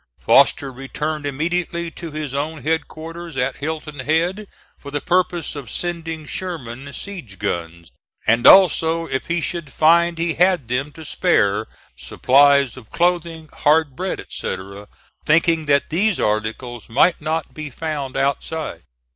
[0.17, 4.47] Foster returned immediately to his own headquarters at Hilton Head,
[4.79, 7.91] for the purpose of sending Sherman siege guns,
[8.25, 13.95] and also if he should find he had them to spare, supplies of clothing, hard
[13.95, 14.87] bread, etc.,
[15.27, 18.81] thinking that these articles might not be found outside.